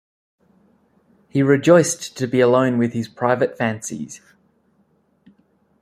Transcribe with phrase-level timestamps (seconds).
[1.29, 4.19] He rejoiced to be alone with his private fancies.